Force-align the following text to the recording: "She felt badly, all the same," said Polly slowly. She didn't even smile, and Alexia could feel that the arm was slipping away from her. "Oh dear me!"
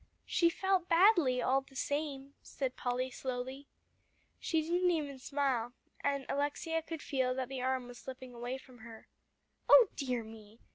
"She 0.25 0.49
felt 0.49 0.89
badly, 0.89 1.43
all 1.43 1.61
the 1.61 1.75
same," 1.75 2.33
said 2.41 2.75
Polly 2.75 3.11
slowly. 3.11 3.67
She 4.39 4.63
didn't 4.63 4.89
even 4.89 5.19
smile, 5.19 5.73
and 6.03 6.25
Alexia 6.27 6.81
could 6.81 7.03
feel 7.03 7.35
that 7.35 7.49
the 7.49 7.61
arm 7.61 7.85
was 7.87 7.99
slipping 7.99 8.33
away 8.33 8.57
from 8.57 8.79
her. 8.79 9.09
"Oh 9.69 9.89
dear 9.95 10.23
me!" 10.23 10.59